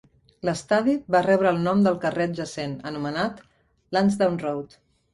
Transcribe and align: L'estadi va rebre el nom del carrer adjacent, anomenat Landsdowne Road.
L'estadi 0.47 0.95
va 1.17 1.21
rebre 1.27 1.51
el 1.57 1.61
nom 1.69 1.85
del 1.89 2.01
carrer 2.07 2.29
adjacent, 2.31 2.75
anomenat 2.95 3.47
Landsdowne 3.99 4.47
Road. 4.49 4.81